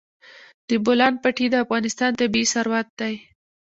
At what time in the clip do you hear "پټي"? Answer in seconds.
1.23-1.45